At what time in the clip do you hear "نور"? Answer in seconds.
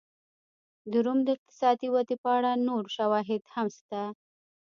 2.67-2.83